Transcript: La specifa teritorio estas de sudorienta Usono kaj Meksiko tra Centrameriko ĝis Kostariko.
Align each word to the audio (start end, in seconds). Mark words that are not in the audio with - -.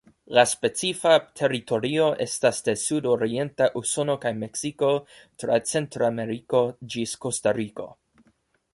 La 0.35 0.43
specifa 0.51 1.11
teritorio 1.41 2.07
estas 2.25 2.63
de 2.69 2.75
sudorienta 2.85 3.69
Usono 3.83 4.17
kaj 4.27 4.33
Meksiko 4.47 4.93
tra 5.45 5.63
Centrameriko 5.75 6.67
ĝis 6.97 7.19
Kostariko. 7.27 7.93